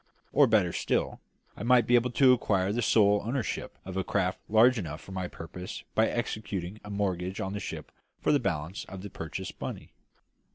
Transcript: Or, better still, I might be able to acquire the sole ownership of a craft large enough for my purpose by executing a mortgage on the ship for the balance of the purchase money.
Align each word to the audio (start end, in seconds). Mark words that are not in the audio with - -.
Or, 0.33 0.47
better 0.47 0.73
still, 0.73 1.19
I 1.55 1.61
might 1.61 1.85
be 1.85 1.93
able 1.93 2.09
to 2.09 2.33
acquire 2.33 2.71
the 2.73 2.81
sole 2.81 3.21
ownership 3.23 3.77
of 3.85 3.95
a 3.97 4.03
craft 4.03 4.39
large 4.49 4.79
enough 4.79 4.99
for 4.99 5.11
my 5.11 5.27
purpose 5.27 5.83
by 5.93 6.07
executing 6.07 6.81
a 6.83 6.89
mortgage 6.89 7.39
on 7.39 7.53
the 7.53 7.59
ship 7.59 7.91
for 8.19 8.31
the 8.31 8.39
balance 8.39 8.83
of 8.85 9.03
the 9.03 9.11
purchase 9.11 9.53
money. 9.61 9.91